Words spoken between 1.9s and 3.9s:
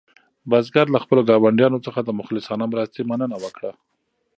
د مخلصانه مرستې مننه وکړه.